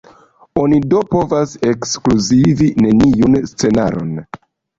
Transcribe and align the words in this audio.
Oni 0.61 0.77
do 0.93 1.01
povas 1.11 1.53
ekskluzivi 1.73 2.71
neniun 2.87 3.39
scenaron. 3.53 4.19